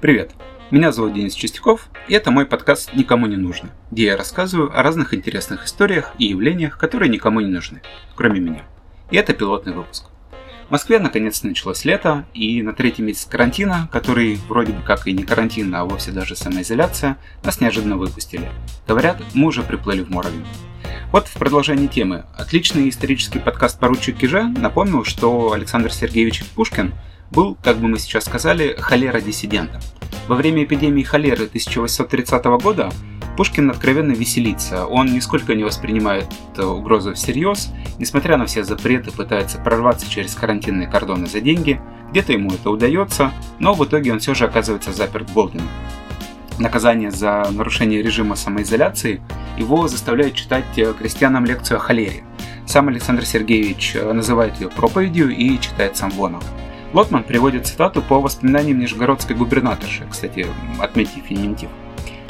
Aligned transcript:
Привет! 0.00 0.30
Меня 0.70 0.92
зовут 0.92 1.14
Денис 1.14 1.34
Чистяков, 1.34 1.88
и 2.06 2.14
это 2.14 2.30
мой 2.30 2.46
подкаст 2.46 2.94
«Никому 2.94 3.26
не 3.26 3.34
нужно», 3.34 3.70
где 3.90 4.04
я 4.04 4.16
рассказываю 4.16 4.70
о 4.72 4.80
разных 4.84 5.12
интересных 5.12 5.64
историях 5.64 6.12
и 6.18 6.26
явлениях, 6.26 6.78
которые 6.78 7.08
никому 7.08 7.40
не 7.40 7.48
нужны, 7.48 7.82
кроме 8.14 8.38
меня. 8.38 8.62
И 9.10 9.16
это 9.16 9.32
пилотный 9.32 9.72
выпуск. 9.72 10.04
В 10.68 10.70
Москве 10.70 11.00
наконец 11.00 11.42
началось 11.42 11.84
лето, 11.84 12.26
и 12.32 12.62
на 12.62 12.74
третий 12.74 13.02
месяц 13.02 13.24
карантина, 13.24 13.88
который 13.90 14.38
вроде 14.48 14.72
бы 14.72 14.82
как 14.82 15.08
и 15.08 15.12
не 15.12 15.24
карантин, 15.24 15.74
а 15.74 15.84
вовсе 15.84 16.12
даже 16.12 16.36
самоизоляция, 16.36 17.18
нас 17.42 17.60
неожиданно 17.60 17.96
выпустили. 17.96 18.48
Говорят, 18.86 19.20
мы 19.34 19.48
уже 19.48 19.64
приплыли 19.64 20.04
в 20.04 20.10
Муравью. 20.10 20.46
Вот 21.10 21.26
в 21.26 21.34
продолжении 21.34 21.88
темы. 21.88 22.24
Отличный 22.36 22.88
исторический 22.88 23.40
подкаст 23.40 23.80
«Поручик 23.80 24.18
Киже» 24.18 24.44
напомнил, 24.44 25.04
что 25.04 25.50
Александр 25.50 25.92
Сергеевич 25.92 26.44
Пушкин 26.54 26.94
был, 27.30 27.56
как 27.62 27.78
бы 27.78 27.88
мы 27.88 27.98
сейчас 27.98 28.24
сказали, 28.24 28.76
холера-диссидентом. 28.78 29.80
Во 30.26 30.36
время 30.36 30.64
эпидемии 30.64 31.02
холеры 31.02 31.46
1830 31.46 32.44
года 32.62 32.90
Пушкин 33.38 33.70
откровенно 33.70 34.12
веселится. 34.12 34.84
Он 34.86 35.06
нисколько 35.06 35.54
не 35.54 35.62
воспринимает 35.62 36.26
угрозу 36.58 37.14
всерьез, 37.14 37.72
несмотря 37.98 38.36
на 38.36 38.46
все 38.46 38.64
запреты, 38.64 39.12
пытается 39.12 39.58
прорваться 39.58 40.10
через 40.10 40.34
карантинные 40.34 40.88
кордоны 40.88 41.26
за 41.26 41.40
деньги. 41.40 41.80
Где-то 42.10 42.32
ему 42.32 42.50
это 42.50 42.70
удается, 42.70 43.30
но 43.60 43.74
в 43.74 43.84
итоге 43.84 44.12
он 44.12 44.18
все 44.18 44.34
же 44.34 44.44
оказывается 44.44 44.92
заперт 44.92 45.30
в 45.30 45.34
Болдине. 45.34 45.62
Наказание 46.58 47.12
за 47.12 47.48
нарушение 47.52 48.02
режима 48.02 48.34
самоизоляции 48.34 49.22
его 49.56 49.86
заставляют 49.86 50.34
читать 50.34 50.76
э, 50.76 50.92
крестьянам 50.98 51.44
лекцию 51.44 51.76
о 51.76 51.80
холере. 51.80 52.24
Сам 52.66 52.88
Александр 52.88 53.24
Сергеевич 53.24 53.94
э, 53.94 54.12
называет 54.12 54.60
ее 54.60 54.68
проповедью 54.68 55.30
и 55.30 55.60
читает 55.60 55.96
сам 55.96 56.10
Вонов. 56.10 56.42
Лотман 56.94 57.22
приводит 57.22 57.66
цитату 57.66 58.00
по 58.00 58.20
воспоминаниям 58.20 58.78
нижегородской 58.78 59.36
губернаторши, 59.36 60.06
кстати, 60.10 60.46
отметьте 60.80 61.20
феминитив. 61.20 61.68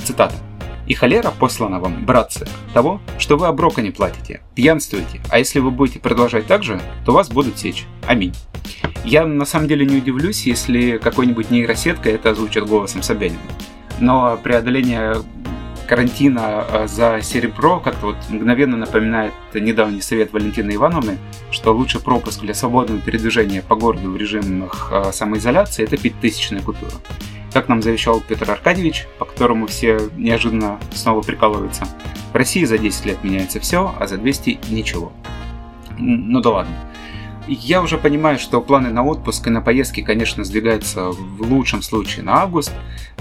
Цитата. 0.03 0.35
«И 0.87 0.95
холера 0.95 1.31
послана 1.31 1.81
вам, 1.81 2.05
братцы, 2.07 2.47
того, 2.73 3.01
что 3.19 3.37
вы 3.37 3.47
оброка 3.47 3.83
не 3.83 3.91
платите, 3.91 4.41
пьянствуете, 4.55 5.21
а 5.31 5.39
если 5.39 5.61
вы 5.61 5.71
будете 5.71 6.01
продолжать 6.01 6.47
так 6.47 6.63
же, 6.63 6.81
то 7.05 7.13
вас 7.13 7.29
будут 7.29 7.59
сечь. 7.59 7.87
Аминь». 8.07 8.35
Я 9.05 9.27
на 9.27 9.45
самом 9.45 9.69
деле 9.69 9.87
не 9.87 9.99
удивлюсь, 9.99 10.47
если 10.47 10.99
какой-нибудь 10.99 11.51
нейросетка 11.51 12.11
это 12.11 12.31
озвучит 12.31 12.67
голосом 12.67 13.03
Собянина. 13.03 13.39
Но 14.01 14.39
преодоление 14.43 15.17
карантина 15.89 16.41
а, 16.43 16.87
за 16.87 17.21
серебро 17.23 17.81
как-то 17.81 18.09
вот 18.09 18.17
мгновенно 18.29 18.77
напоминает 18.77 19.33
недавний 19.55 20.03
совет 20.03 20.33
Валентины 20.33 20.75
Ивановны, 20.75 21.19
что 21.51 21.73
лучший 21.73 22.01
пропуск 22.01 22.43
для 22.43 22.55
свободного 22.55 23.01
передвижения 23.01 23.63
по 23.63 23.75
городу 23.75 24.11
в 24.11 24.17
режимах 24.17 24.91
а, 24.93 25.13
самоизоляции– 25.13 25.85
это 25.85 25.97
пятитысячная 25.97 26.61
купюра. 26.61 26.93
Как 27.53 27.69
нам 27.69 27.81
завещал 27.81 28.21
Петр 28.21 28.51
Аркадьевич, 28.51 29.07
по 29.19 29.25
которому 29.25 29.67
все 29.67 29.99
неожиданно 30.17 30.79
снова 30.93 31.23
прикалываются, 31.23 31.89
в 32.33 32.37
России 32.37 32.65
за 32.65 32.77
10 32.77 33.07
лет 33.07 33.25
меняется 33.25 33.59
все, 33.59 33.95
а 33.99 34.07
за 34.07 34.19
200– 34.19 34.61
ничего. 34.69 35.13
Ну 35.97 36.41
да 36.41 36.51
ладно. 36.51 36.88
Я 37.49 37.81
уже 37.81 37.97
понимаю, 37.97 38.39
что 38.39 38.61
планы 38.61 38.91
на 38.91 39.03
отпуск 39.03 39.47
и 39.47 39.51
на 39.51 39.63
поездки, 39.63 40.03
конечно, 40.03 40.45
сдвигаются 40.45 41.13
в 41.13 41.41
лучшем 41.41 41.81
случае 41.81 42.23
на 42.27 42.43
август, 42.43 42.71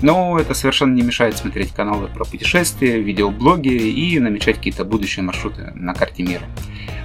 но 0.02 0.38
это 0.38 0.54
совершенно 0.54 0.94
не 0.94 1.02
мешает 1.02 1.38
смотреть 1.38 1.72
каналы 1.72 2.10
про 2.10 2.26
путешествия, 2.26 3.00
видеоблоги 3.00 3.70
и 3.70 4.20
намечать 4.20 4.58
какие-то 4.58 4.84
будущие 4.84 5.24
маршруты 5.24 5.72
на 5.76 5.94
карте 5.94 6.24
мира. 6.24 6.44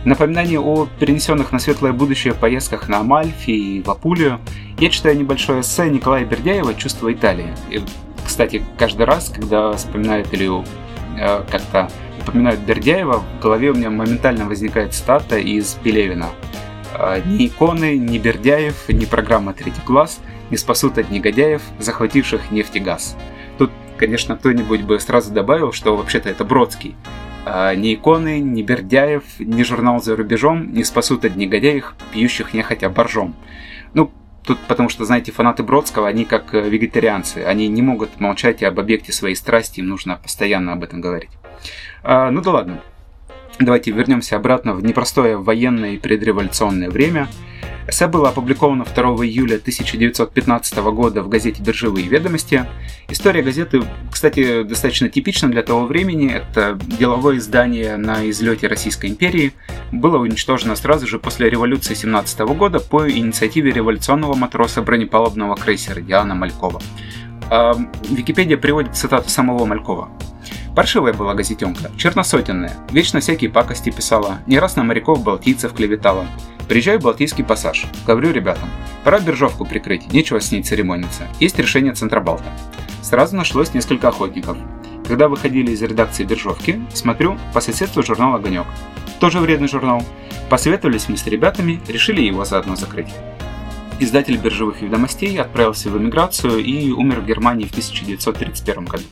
напоминание 0.04 0.58
о 0.58 0.88
перенесенных 0.98 1.52
на 1.52 1.60
светлое 1.60 1.92
будущее 1.92 2.34
поездках 2.34 2.88
на 2.88 2.98
Амальфи 2.98 3.50
и 3.52 3.82
в 3.82 3.88
Апулию 3.88 4.40
я 4.80 4.90
читаю 4.90 5.16
небольшое 5.16 5.60
эссе 5.60 5.88
Николая 5.88 6.24
Бердяева 6.24 6.74
«Чувство 6.74 7.12
Италии». 7.12 7.54
И, 7.70 7.80
кстати, 8.24 8.64
каждый 8.76 9.06
раз, 9.06 9.28
когда 9.28 9.72
вспоминают 9.74 10.32
или 10.34 10.50
э, 10.50 11.44
как-то 11.48 11.88
упоминают 12.20 12.58
Бердяева, 12.62 13.22
в 13.38 13.40
голове 13.40 13.70
у 13.70 13.74
меня 13.74 13.90
моментально 13.90 14.44
возникает 14.46 14.92
стата 14.92 15.38
из 15.38 15.74
Пелевина– 15.84 16.30
ни 17.24 17.46
иконы, 17.46 17.96
ни 17.96 18.18
Бердяев, 18.18 18.88
ни 18.88 19.04
программа 19.04 19.54
«Третий 19.54 19.80
класс» 19.80 20.20
не 20.50 20.56
спасут 20.56 20.98
от 20.98 21.10
негодяев, 21.10 21.62
захвативших 21.78 22.50
нефть 22.50 22.76
и 22.76 22.80
газ. 22.80 23.16
Тут, 23.58 23.70
конечно, 23.96 24.36
кто-нибудь 24.36 24.82
бы 24.82 25.00
сразу 25.00 25.32
добавил, 25.32 25.72
что 25.72 25.96
вообще-то 25.96 26.28
это 26.28 26.44
Бродский. 26.44 26.94
А 27.44 27.74
ни 27.74 27.94
иконы, 27.94 28.38
ни 28.38 28.62
Бердяев, 28.62 29.24
ни 29.38 29.62
журнал 29.62 30.00
«За 30.00 30.14
рубежом» 30.14 30.72
не 30.72 30.84
спасут 30.84 31.24
от 31.24 31.36
негодяев, 31.36 31.94
пьющих 32.12 32.54
нехотя 32.54 32.88
боржом. 32.88 33.34
Ну, 33.94 34.12
тут 34.44 34.58
потому 34.68 34.88
что, 34.88 35.04
знаете, 35.04 35.32
фанаты 35.32 35.62
Бродского, 35.62 36.06
они 36.06 36.24
как 36.24 36.54
э, 36.54 36.68
вегетарианцы. 36.68 37.38
Они 37.38 37.66
не 37.68 37.82
могут 37.82 38.20
молчать 38.20 38.62
об 38.62 38.78
объекте 38.78 39.12
своей 39.12 39.34
страсти, 39.34 39.80
им 39.80 39.88
нужно 39.88 40.16
постоянно 40.22 40.74
об 40.74 40.84
этом 40.84 41.00
говорить. 41.00 41.30
А, 42.02 42.30
ну 42.30 42.42
да 42.42 42.50
ладно. 42.52 42.80
Давайте 43.58 43.90
вернемся 43.90 44.36
обратно 44.36 44.74
в 44.74 44.82
непростое 44.82 45.36
военное 45.36 45.92
и 45.92 45.98
предреволюционное 45.98 46.90
время. 46.90 47.28
Эссе 47.88 48.06
было 48.06 48.28
опубликовано 48.28 48.84
2 48.84 49.02
июля 49.26 49.56
1915 49.56 50.78
года 50.78 51.22
в 51.22 51.28
газете 51.28 51.62
«Биржевые 51.62 52.06
ведомости». 52.06 52.64
История 53.08 53.42
газеты, 53.42 53.82
кстати, 54.10 54.62
достаточно 54.62 55.08
типична 55.08 55.50
для 55.50 55.62
того 55.62 55.86
времени. 55.86 56.30
Это 56.30 56.78
деловое 56.80 57.38
издание 57.38 57.96
на 57.96 58.28
излете 58.30 58.68
Российской 58.68 59.06
империи. 59.06 59.52
Было 59.90 60.18
уничтожено 60.18 60.76
сразу 60.76 61.06
же 61.08 61.18
после 61.18 61.50
революции 61.50 61.94
17 61.94 62.40
года 62.40 62.78
по 62.78 63.10
инициативе 63.10 63.72
революционного 63.72 64.34
матроса 64.34 64.80
бронепалубного 64.80 65.56
крейсера 65.56 66.00
Диана 66.00 66.34
Малькова. 66.34 66.80
А, 67.50 67.74
Википедия 68.08 68.56
приводит 68.56 68.96
цитату 68.96 69.28
самого 69.28 69.66
Малькова. 69.66 70.08
Паршивая 70.74 71.12
была 71.12 71.34
газетенка, 71.34 71.90
черносотенная, 71.98 72.72
вечно 72.90 73.20
всякие 73.20 73.50
пакости 73.50 73.90
писала, 73.90 74.38
не 74.46 74.58
раз 74.58 74.76
на 74.76 74.84
моряков-балтийцев 74.84 75.74
клеветала. 75.74 76.26
Приезжаю 76.66 76.98
в 76.98 77.02
Балтийский 77.02 77.44
пассаж, 77.44 77.84
говорю 78.06 78.32
ребятам, 78.32 78.70
пора 79.04 79.20
биржовку 79.20 79.66
прикрыть, 79.66 80.10
нечего 80.14 80.40
с 80.40 80.50
ней 80.50 80.62
церемониться, 80.62 81.28
есть 81.40 81.58
решение 81.58 81.92
Центробалта. 81.92 82.46
Сразу 83.02 83.36
нашлось 83.36 83.74
несколько 83.74 84.08
охотников. 84.08 84.56
Когда 85.06 85.28
выходили 85.28 85.72
из 85.72 85.82
редакции 85.82 86.24
биржовки, 86.24 86.80
смотрю, 86.94 87.38
по 87.52 87.60
соседству 87.60 88.02
журнал 88.02 88.36
«Огонек». 88.36 88.66
Тоже 89.20 89.40
вредный 89.40 89.68
журнал. 89.68 90.02
Посоветовались 90.48 91.08
мы 91.08 91.18
с 91.18 91.26
ребятами, 91.26 91.82
решили 91.86 92.22
его 92.22 92.46
заодно 92.46 92.76
закрыть. 92.76 93.12
Издатель 94.00 94.38
биржевых 94.38 94.80
ведомостей 94.80 95.36
отправился 95.36 95.90
в 95.90 95.98
эмиграцию 95.98 96.58
и 96.58 96.90
умер 96.92 97.20
в 97.20 97.26
Германии 97.26 97.66
в 97.66 97.72
1931 97.72 98.86
году. 98.86 99.04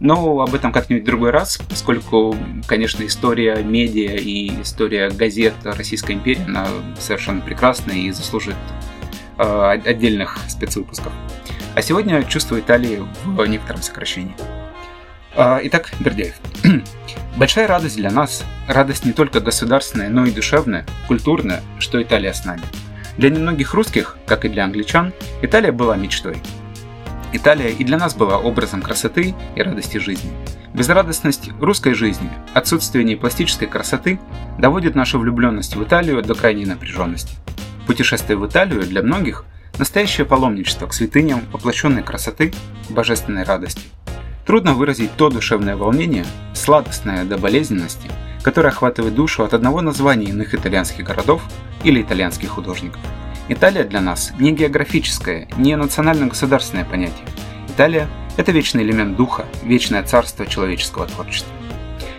Но 0.00 0.40
об 0.40 0.54
этом 0.54 0.72
как-нибудь 0.72 1.02
в 1.02 1.06
другой 1.06 1.30
раз, 1.30 1.58
поскольку, 1.68 2.36
конечно, 2.66 3.04
история 3.04 3.56
медиа 3.62 4.16
и 4.16 4.62
история 4.62 5.10
газет 5.10 5.54
Российской 5.64 6.12
империи, 6.12 6.44
она 6.46 6.68
совершенно 6.98 7.40
прекрасная 7.40 7.96
и 7.96 8.10
заслуживает 8.12 8.58
э, 9.38 9.80
отдельных 9.84 10.38
спецвыпусков. 10.48 11.12
А 11.74 11.82
сегодня 11.82 12.22
чувство 12.22 12.60
Италии 12.60 13.02
в 13.24 13.44
некотором 13.46 13.82
сокращении. 13.82 14.36
Э, 15.34 15.58
итак, 15.64 15.90
Бердяев. 15.98 16.36
Большая 17.36 17.66
радость 17.66 17.96
для 17.96 18.12
нас, 18.12 18.44
радость 18.68 19.04
не 19.04 19.12
только 19.12 19.40
государственная, 19.40 20.10
но 20.10 20.26
и 20.26 20.30
душевная, 20.30 20.86
культурная, 21.08 21.60
что 21.80 22.00
Италия 22.00 22.32
с 22.32 22.44
нами. 22.44 22.62
Для 23.16 23.30
немногих 23.30 23.74
русских, 23.74 24.16
как 24.26 24.44
и 24.44 24.48
для 24.48 24.64
англичан, 24.64 25.12
Италия 25.42 25.72
была 25.72 25.96
мечтой– 25.96 26.36
Италия 27.32 27.70
и 27.70 27.84
для 27.84 27.98
нас 27.98 28.14
была 28.14 28.38
образом 28.38 28.80
красоты 28.80 29.34
и 29.54 29.62
радости 29.62 29.98
жизни. 29.98 30.30
Безрадостность 30.72 31.50
русской 31.60 31.92
жизни, 31.92 32.30
отсутствие 32.54 33.04
непластической 33.04 33.68
красоты 33.68 34.18
доводит 34.58 34.94
нашу 34.94 35.18
влюбленность 35.18 35.76
в 35.76 35.82
Италию 35.82 36.22
до 36.22 36.34
крайней 36.34 36.64
напряженности. 36.64 37.36
Путешествие 37.86 38.38
в 38.38 38.46
Италию 38.46 38.82
для 38.82 39.02
многих– 39.02 39.44
настоящее 39.78 40.26
паломничество 40.26 40.86
к 40.86 40.94
святыням 40.94 41.42
воплощенной 41.52 42.02
красоты 42.02 42.52
и 42.88 42.92
божественной 42.92 43.44
радости. 43.44 43.82
Трудно 44.46 44.72
выразить 44.72 45.12
то 45.16 45.28
душевное 45.28 45.76
волнение, 45.76 46.24
сладостное 46.54 47.24
до 47.24 47.36
болезненности, 47.36 48.10
которое 48.42 48.70
охватывает 48.70 49.14
душу 49.14 49.44
от 49.44 49.52
одного 49.52 49.82
названия 49.82 50.26
иных 50.26 50.54
итальянских 50.54 51.04
городов 51.04 51.42
или 51.84 52.00
итальянских 52.00 52.48
художников– 52.48 53.00
Италия 53.50 53.84
для 53.84 54.02
нас 54.02 54.34
не 54.38 54.52
географическое, 54.52 55.48
не 55.56 55.74
национально-государственное 55.74 56.84
понятие. 56.84 57.26
Италия– 57.66 58.06
это 58.36 58.52
вечный 58.52 58.82
элемент 58.82 59.16
духа, 59.16 59.46
вечное 59.62 60.02
царство 60.02 60.44
человеческого 60.44 61.06
творчества. 61.06 61.50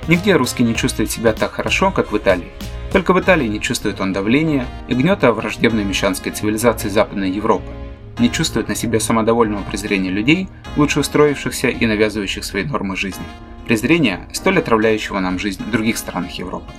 Нигде 0.08 0.36
русский 0.36 0.64
не 0.64 0.76
чувствует 0.76 1.12
себя 1.12 1.34
так 1.34 1.52
хорошо, 1.52 1.92
как 1.92 2.12
в 2.12 2.18
Италии. 2.18 2.52
Только 2.92 3.14
в 3.14 3.20
Италии 3.20 3.48
не 3.48 3.62
чувствует 3.62 4.02
он 4.02 4.12
давления 4.12 4.66
и 4.88 4.96
гнета 4.96 5.32
враждебной 5.32 5.84
мещанской 5.84 6.32
цивилизации 6.32 6.90
Западной 6.90 7.30
Европы. 7.30 7.72
Не 8.18 8.32
чувствует 8.32 8.68
на 8.68 8.74
себе 8.74 9.00
самодовольного 9.00 9.62
презрения 9.62 10.10
людей, 10.10 10.50
лучше 10.78 11.00
устроившихся 11.00 11.68
и 11.68 11.86
навязывающих 11.86 12.44
свои 12.44 12.64
нормы 12.64 12.96
жизни. 12.96 13.26
Презрения, 13.68 14.28
столь 14.34 14.58
отравляющего 14.58 15.20
нам 15.20 15.38
жизнь 15.38 15.62
в 15.62 15.70
других 15.70 16.00
странах 16.00 16.32
Европы. 16.32 16.72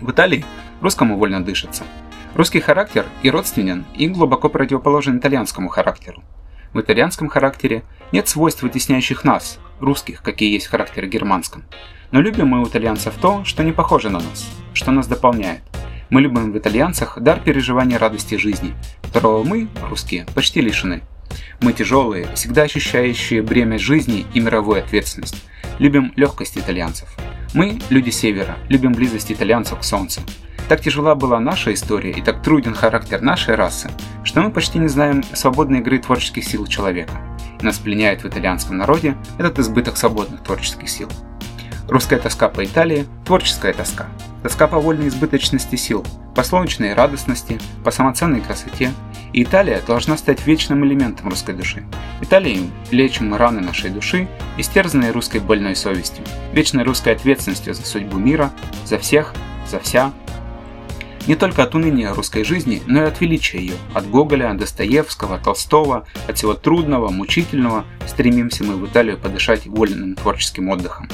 В 0.00 0.10
Италии 0.10 0.44
русскому 0.82 1.16
вольно 1.16 1.42
дышится– 1.42 1.84
Русский 2.34 2.58
характер 2.58 3.06
и 3.22 3.30
родственен, 3.30 3.84
и 3.94 4.08
глубоко 4.08 4.48
противоположен 4.48 5.18
итальянскому 5.18 5.68
характеру. 5.68 6.24
В 6.72 6.80
итальянском 6.80 7.28
характере 7.28 7.84
нет 8.10 8.26
свойств, 8.26 8.64
вытесняющих 8.64 9.22
нас, 9.22 9.60
русских, 9.78 10.20
какие 10.20 10.52
есть 10.52 10.66
в 10.66 10.70
характере 10.70 11.06
германском. 11.06 11.62
Но 12.10 12.20
любим 12.20 12.48
мы 12.48 12.60
у 12.60 12.66
итальянцев 12.66 13.14
то, 13.20 13.44
что 13.44 13.62
не 13.62 13.70
похоже 13.70 14.10
на 14.10 14.18
нас, 14.18 14.50
что 14.72 14.90
нас 14.90 15.06
дополняет. 15.06 15.60
Мы 16.10 16.22
любим 16.22 16.50
в 16.50 16.58
итальянцах 16.58 17.20
дар 17.20 17.38
переживания 17.38 18.00
радости 18.00 18.34
жизни, 18.34 18.74
которого 19.02 19.44
мы, 19.44 19.68
русские, 19.88 20.26
почти 20.34 20.60
лишены. 20.60 21.02
Мы 21.60 21.72
тяжелые, 21.72 22.26
всегда 22.34 22.62
ощущающие 22.62 23.42
бремя 23.42 23.78
жизни 23.78 24.26
и 24.34 24.40
мировую 24.40 24.80
ответственность. 24.80 25.44
Любим 25.78 26.12
легкость 26.16 26.58
итальянцев. 26.58 27.08
Мы, 27.54 27.78
люди 27.90 28.10
севера, 28.10 28.56
любим 28.68 28.92
близость 28.92 29.30
итальянцев 29.30 29.78
к 29.78 29.84
солнцу. 29.84 30.20
Так 30.68 30.80
тяжела 30.80 31.14
была 31.14 31.40
наша 31.40 31.74
история 31.74 32.10
и 32.10 32.22
так 32.22 32.42
труден 32.42 32.74
характер 32.74 33.20
нашей 33.20 33.54
расы, 33.54 33.90
что 34.22 34.40
мы 34.40 34.50
почти 34.50 34.78
не 34.78 34.88
знаем 34.88 35.22
свободной 35.34 35.80
игры 35.80 35.98
творческих 35.98 36.44
сил 36.44 36.66
человека. 36.66 37.12
И 37.60 37.64
нас 37.64 37.78
пленяет 37.78 38.24
в 38.24 38.28
итальянском 38.28 38.78
народе 38.78 39.14
этот 39.38 39.58
избыток 39.58 39.98
свободных 39.98 40.42
творческих 40.42 40.88
сил. 40.88 41.08
Русская 41.86 42.18
тоска 42.18 42.48
по 42.48 42.64
Италии– 42.64 43.06
творческая 43.26 43.74
тоска. 43.74 44.06
Тоска 44.42 44.66
по 44.66 44.80
вольной 44.80 45.08
избыточности 45.08 45.76
сил, 45.76 46.04
по 46.34 46.42
солнечной 46.42 46.94
радостности, 46.94 47.60
по 47.84 47.90
самоценной 47.90 48.40
красоте. 48.40 48.90
И 49.34 49.42
Италия 49.42 49.82
должна 49.86 50.16
стать 50.16 50.46
вечным 50.46 50.82
элементом 50.86 51.28
русской 51.28 51.54
души. 51.54 51.84
Италией 52.22 52.70
лечим 52.90 53.30
мы 53.30 53.38
раны 53.38 53.60
нашей 53.60 53.90
души, 53.90 54.28
истерзанные 54.56 55.10
русской 55.10 55.40
больной 55.40 55.76
совестью, 55.76 56.24
вечной 56.52 56.84
русской 56.84 57.10
ответственностью 57.14 57.74
за 57.74 57.84
судьбу 57.84 58.16
мира, 58.16 58.50
за 58.86 58.98
всех, 58.98 59.34
за 59.70 59.78
вся, 59.78 60.12
не 61.26 61.36
только 61.36 61.62
от 61.62 61.74
уныния 61.74 62.12
русской 62.12 62.44
жизни, 62.44 62.82
но 62.86 63.02
и 63.02 63.06
от 63.06 63.20
величия 63.20 63.58
ее. 63.58 63.74
От 63.94 64.08
Гоголя, 64.08 64.52
Достоевского, 64.54 65.38
Толстого, 65.38 66.06
от 66.28 66.36
всего 66.36 66.54
трудного, 66.54 67.10
мучительного 67.10 67.84
стремимся 68.06 68.64
мы 68.64 68.76
в 68.76 68.86
Италию 68.86 69.18
подышать 69.18 69.66
вольным 69.66 70.14
творческим 70.14 70.68
отдыхом. 70.68 71.08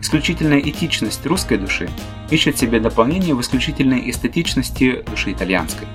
Исключительная 0.00 0.60
этичность 0.60 1.24
русской 1.24 1.56
души 1.56 1.88
ищет 2.30 2.58
себе 2.58 2.78
дополнение 2.78 3.34
в 3.34 3.40
исключительной 3.40 4.10
эстетичности 4.10 5.02
души 5.10 5.32
итальянской. 5.32 5.88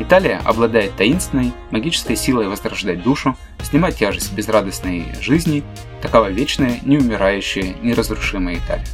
Италия 0.00 0.40
обладает 0.44 0.96
таинственной, 0.96 1.52
магической 1.70 2.16
силой 2.16 2.48
возрождать 2.48 3.04
душу, 3.04 3.36
снимать 3.62 3.98
тяжесть 3.98 4.32
безрадостной 4.32 5.06
жизни, 5.20 5.62
такова 6.00 6.28
вечная, 6.28 6.80
неумирающая, 6.82 7.74
неразрушимая 7.82 8.56
Италия 8.56 8.88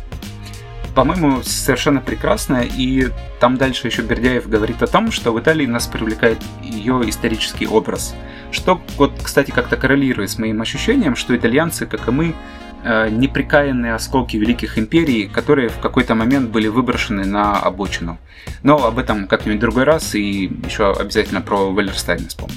по-моему, 0.98 1.44
совершенно 1.44 2.00
прекрасно, 2.00 2.64
и 2.64 3.06
там 3.38 3.56
дальше 3.56 3.86
еще 3.86 4.02
Бердяев 4.02 4.48
говорит 4.48 4.82
о 4.82 4.88
том, 4.88 5.12
что 5.12 5.30
в 5.30 5.38
Италии 5.38 5.64
нас 5.64 5.86
привлекает 5.86 6.38
ее 6.60 7.08
исторический 7.08 7.68
образ. 7.68 8.16
Что, 8.50 8.80
вот, 8.96 9.12
кстати, 9.22 9.52
как-то 9.52 9.76
коррелирует 9.76 10.28
с 10.28 10.38
моим 10.38 10.60
ощущением, 10.60 11.14
что 11.14 11.36
итальянцы, 11.36 11.86
как 11.86 12.08
и 12.08 12.10
мы, 12.10 12.34
э, 12.82 13.10
неприкаянные 13.10 13.94
осколки 13.94 14.36
великих 14.36 14.76
империй, 14.76 15.28
которые 15.28 15.68
в 15.68 15.78
какой-то 15.78 16.16
момент 16.16 16.50
были 16.50 16.66
выброшены 16.66 17.24
на 17.24 17.56
обочину. 17.60 18.18
Но 18.64 18.84
об 18.84 18.98
этом 18.98 19.28
как-нибудь 19.28 19.60
другой 19.60 19.84
раз 19.84 20.16
и 20.16 20.50
еще 20.66 20.90
обязательно 20.90 21.42
про 21.42 21.70
Валерстайна 21.70 22.26
вспомню. 22.26 22.56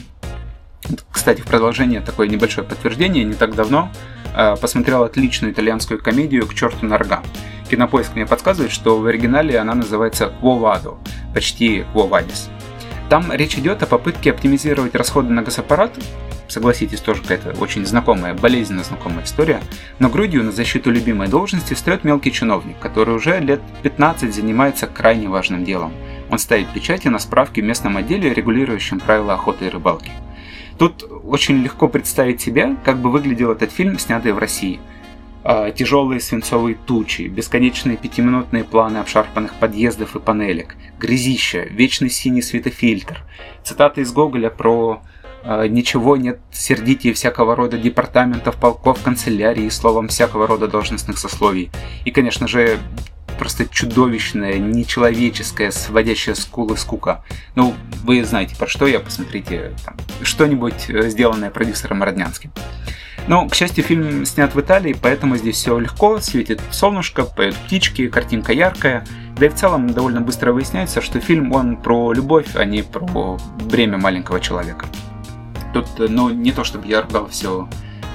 Кстати, 1.12 1.42
в 1.42 1.46
продолжение 1.46 2.02
такое 2.02 2.28
небольшое 2.28 2.68
подтверждение. 2.68 3.24
Не 3.24 3.36
так 3.36 3.54
давно 3.54 3.92
э, 4.36 4.56
посмотрел 4.60 5.04
отличную 5.04 5.54
итальянскую 5.54 6.02
комедию 6.02 6.48
«К 6.48 6.56
черту 6.56 6.88
на 6.88 6.98
рога». 6.98 7.22
Кинопоиск 7.72 8.16
мне 8.16 8.26
подсказывает, 8.26 8.74
что 8.74 9.00
в 9.00 9.06
оригинале 9.06 9.58
она 9.58 9.74
называется 9.74 10.34
«Квовадо», 10.42 10.96
почти 11.34 11.86
«Квовадис». 11.94 12.50
Там 13.10 13.32
речь 13.32 13.56
идет 13.58 13.82
о 13.82 13.86
попытке 13.86 14.32
оптимизировать 14.32 14.94
расходы 14.94 15.30
на 15.30 15.42
госаппарат, 15.42 15.98
согласитесь, 16.50 17.00
тоже 17.00 17.22
какая-то 17.22 17.52
очень 17.62 17.86
знакомая, 17.86 18.34
болезненно 18.34 18.84
знакомая 18.84 19.24
история, 19.24 19.62
но 20.00 20.10
грудью 20.10 20.44
на 20.44 20.52
защиту 20.52 20.92
любимой 20.92 21.30
должности 21.30 21.74
встает 21.74 22.04
мелкий 22.04 22.34
чиновник, 22.34 22.78
который 22.78 23.16
уже 23.16 23.40
лет 23.40 23.62
15 23.84 24.36
занимается 24.36 24.88
крайне 24.88 25.30
важным 25.30 25.64
делом. 25.64 25.94
Он 26.30 26.40
ставит 26.40 26.74
печати 26.74 27.08
на 27.08 27.20
справки 27.20 27.62
в 27.62 27.64
местном 27.64 27.96
отделе, 27.96 28.34
регулирующем 28.34 29.00
правила 29.00 29.36
охоты 29.36 29.68
и 29.68 29.70
рыбалки. 29.70 30.12
Тут 30.78 31.06
очень 31.24 31.64
легко 31.64 31.88
представить 31.88 32.42
себе, 32.42 32.76
как 32.84 32.98
бы 32.98 33.10
выглядел 33.10 33.50
этот 33.50 33.72
фильм, 33.72 33.98
снятый 33.98 34.34
в 34.34 34.40
России– 34.40 34.82
тяжелые 35.44 36.20
свинцовые 36.20 36.78
тучи, 36.86 37.24
бесконечные 37.24 37.98
пятиминутные 37.98 38.64
планы 38.64 39.00
обшарпанных 39.00 39.56
подъездов 39.56 40.16
и 40.16 40.20
панелек, 40.20 40.76
грязища, 41.00 41.62
вечный 41.62 42.10
синий 42.10 42.42
светофильтр, 42.42 43.24
цитаты 43.64 44.02
из 44.02 44.12
Гоголя 44.12 44.50
про 44.50 45.02
э, 45.44 45.68
«ничего 45.68 46.16
нет 46.16 46.40
сердитее 46.52 47.14
всякого 47.14 47.56
рода 47.56 47.78
департаментов, 47.78 48.58
полков, 48.58 49.02
канцелярии, 49.02 49.70
словом, 49.70 50.10
всякого 50.10 50.46
рода 50.46 50.68
должностных 50.68 51.18
сословий». 51.18 51.72
И, 52.06 52.12
конечно 52.12 52.48
же, 52.48 52.78
просто 53.40 53.66
чудовищная, 53.66 54.60
нечеловеческая, 54.60 55.72
сводящая 55.72 56.36
скулы 56.36 56.78
скука. 56.78 57.24
Ну, 57.56 57.74
вы 58.04 58.24
знаете, 58.24 58.56
про 58.56 58.68
что 58.68 58.86
я, 58.86 59.00
посмотрите 59.00 59.72
что-нибудь 60.22 60.90
э, 60.90 61.10
сделанное 61.10 61.50
продюсером 61.50 62.04
Роднянским. 62.04 62.52
Но, 63.28 63.48
к 63.48 63.56
счастью, 63.56 63.84
фильм 63.84 64.26
снят 64.26 64.54
в 64.54 64.60
Италии, 64.60 64.96
поэтому 65.00 65.38
здесь 65.38 65.58
все 65.58 65.78
легко, 65.78 66.20
светит 66.20 66.62
солнышко, 66.72 67.24
поют 67.24 67.56
птички, 67.56 68.08
картинка 68.08 68.52
яркая. 68.52 69.06
Да 69.38 69.46
и 69.46 69.50
в 69.50 69.56
целом 69.56 69.92
довольно 69.94 70.22
быстро 70.22 70.52
выясняется, 70.52 71.02
что 71.02 71.20
фильм 71.20 71.54
он 71.54 71.78
про 71.78 72.14
любовь, 72.14 72.56
а 72.56 72.66
не 72.66 72.82
про 72.82 73.38
бремя 73.70 73.98
маленького 73.98 74.40
человека. 74.40 74.86
Тут, 75.74 75.88
ну, 75.98 76.30
не 76.30 76.52
то 76.52 76.64
чтобы 76.64 76.88
я 76.88 77.02
ругал 77.02 77.28
все 77.28 77.70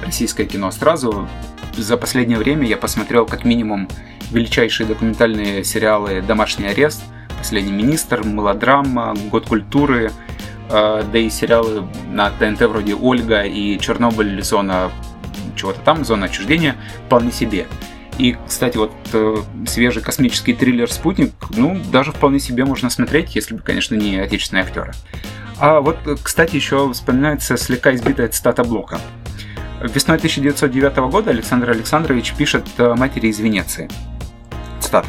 российское 0.04 0.44
кино 0.44 0.70
сразу. 0.70 1.28
За 1.76 1.96
последнее 1.96 2.38
время 2.38 2.66
я 2.66 2.76
посмотрел 2.76 3.26
как 3.26 3.44
минимум 3.44 3.88
величайшие 4.30 4.86
документальные 4.86 5.64
сериалы 5.64 6.20
«Домашний 6.20 6.66
арест», 6.66 7.02
«Последний 7.38 7.72
министр», 7.72 8.24
«Мелодрама», 8.24 9.14
«Год 9.30 9.46
культуры», 9.46 10.10
Э, 10.10 10.35
да 10.68 11.18
и 11.18 11.28
сериалы 11.30 11.86
на 12.10 12.30
ТНТ 12.30 12.62
вроде 12.62 12.94
«Ольга» 12.94 13.42
и 13.42 13.78
«Чернобыль», 13.78 14.42
«Зона 14.42 14.90
чего-то 15.56 15.80
там», 15.80 16.04
«Зона 16.04 16.26
отчуждения» 16.26 16.76
вполне 17.06 17.32
себе. 17.32 17.66
И, 18.18 18.36
кстати, 18.46 18.78
вот 18.78 18.92
э, 19.12 19.36
свежий 19.66 20.02
космический 20.02 20.54
триллер 20.54 20.90
«Спутник», 20.90 21.32
ну, 21.50 21.78
даже 21.92 22.12
вполне 22.12 22.40
себе 22.40 22.64
можно 22.64 22.88
смотреть, 22.88 23.36
если 23.36 23.54
бы, 23.54 23.60
конечно, 23.60 23.94
не 23.94 24.16
отечественные 24.16 24.64
актеры. 24.64 24.94
А 25.58 25.80
вот, 25.80 25.98
кстати, 26.22 26.56
еще 26.56 26.90
вспоминается 26.92 27.56
слегка 27.56 27.94
избитая 27.94 28.28
цитата 28.28 28.64
Блока. 28.64 29.00
Весной 29.82 30.16
1909 30.16 30.96
года 31.10 31.30
Александр 31.30 31.70
Александрович 31.70 32.32
пишет 32.32 32.66
матери 32.78 33.28
из 33.28 33.38
Венеции. 33.38 33.90
Цитата. 34.80 35.08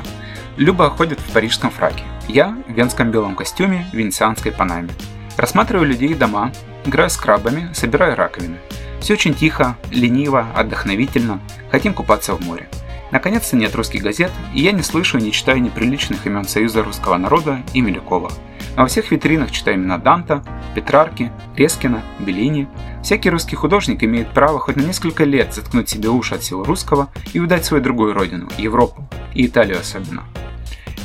«Люба 0.57 0.89
ходит 0.89 1.19
в 1.19 1.31
парижском 1.31 1.71
фраке. 1.71 2.03
Я 2.27 2.57
в 2.67 2.71
венском 2.71 3.11
белом 3.11 3.35
костюме, 3.35 3.87
венецианской 3.93 4.51
панаме. 4.51 4.89
Рассматриваю 5.37 5.87
людей 5.87 6.09
и 6.09 6.15
дома, 6.15 6.51
играю 6.85 7.09
с 7.09 7.17
крабами, 7.17 7.69
собираю 7.73 8.15
раковины. 8.15 8.57
Все 8.99 9.13
очень 9.13 9.35
тихо, 9.35 9.77
лениво, 9.91 10.47
отдохновительно, 10.55 11.39
хотим 11.71 11.93
купаться 11.93 12.33
в 12.33 12.41
море. 12.41 12.67
Наконец-то 13.11 13.55
нет 13.55 13.73
русских 13.75 14.01
газет, 14.01 14.31
и 14.53 14.61
я 14.61 14.71
не 14.71 14.81
слышу 14.81 15.17
и 15.17 15.21
не 15.21 15.31
читаю 15.31 15.61
неприличных 15.61 16.25
имен 16.25 16.45
Союза 16.45 16.83
русского 16.83 17.17
народа 17.17 17.61
и 17.73 17.81
Милюкова. 17.81 18.31
Но 18.75 18.81
во 18.81 18.87
всех 18.87 19.11
витринах 19.11 19.51
читаю 19.51 19.77
имена 19.77 19.97
Данта, 19.97 20.43
Петрарки, 20.75 21.31
Резкина, 21.55 22.03
Беллини. 22.19 22.67
Всякий 23.03 23.29
русский 23.29 23.55
художник 23.55 24.03
имеет 24.03 24.31
право 24.33 24.59
хоть 24.59 24.75
на 24.75 24.81
несколько 24.81 25.23
лет 25.23 25.53
заткнуть 25.53 25.87
себе 25.87 26.09
уши 26.09 26.35
от 26.35 26.41
всего 26.41 26.63
русского 26.63 27.09
и 27.33 27.39
выдать 27.39 27.65
свою 27.65 27.81
другую 27.81 28.13
родину, 28.13 28.49
Европу, 28.57 29.07
и 29.33 29.45
Италию 29.45 29.79
особенно. 29.79 30.23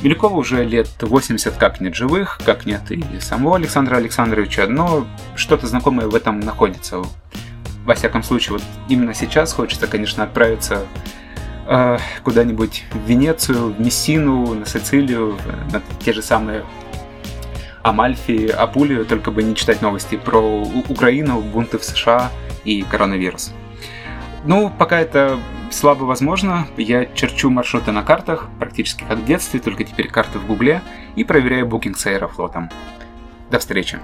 Милюкова 0.02 0.34
уже 0.34 0.64
лет 0.64 0.88
80 1.00 1.56
как 1.56 1.80
нет 1.80 1.94
живых, 1.94 2.40
как 2.44 2.66
нет 2.66 2.90
и 2.90 3.04
самого 3.20 3.56
Александра 3.56 3.96
Александровича, 3.96 4.66
но 4.66 5.06
что-то 5.36 5.68
знакомое 5.68 6.08
в 6.08 6.14
этом 6.16 6.40
находится. 6.40 7.04
Во 7.84 7.94
всяком 7.94 8.24
случае, 8.24 8.54
вот 8.54 8.62
именно 8.88 9.14
сейчас 9.14 9.52
хочется, 9.52 9.86
конечно, 9.86 10.24
отправиться 10.24 10.86
э, 11.68 11.98
куда-нибудь 12.24 12.84
в 12.92 13.08
Венецию, 13.08 13.72
в 13.72 13.80
Мессину, 13.80 14.54
на 14.54 14.66
Сицилию, 14.66 15.38
на 15.72 15.80
те 16.00 16.12
же 16.12 16.22
самые 16.22 16.64
Амальфи, 17.82 18.48
Апулию, 18.48 19.04
только 19.04 19.30
бы 19.30 19.42
не 19.44 19.54
читать 19.54 19.82
новости 19.82 20.16
про 20.16 20.40
Украину, 20.88 21.40
бунты 21.40 21.78
в 21.78 21.84
США 21.84 22.30
и 22.64 22.82
коронавирус. 22.82 23.52
Ну, 24.44 24.72
пока 24.76 25.00
это 25.00 25.38
слабо 25.72 26.04
возможно. 26.04 26.66
Я 26.76 27.06
черчу 27.06 27.50
маршруты 27.50 27.92
на 27.92 28.02
картах, 28.02 28.48
практически 28.58 29.04
как 29.08 29.18
в 29.18 29.24
детстве, 29.24 29.60
только 29.60 29.84
теперь 29.84 30.08
карты 30.08 30.38
в 30.38 30.46
гугле, 30.46 30.82
и 31.16 31.24
проверяю 31.24 31.66
букинг 31.66 31.96
с 31.98 32.06
аэрофлотом. 32.06 32.70
До 33.50 33.58
встречи! 33.58 33.98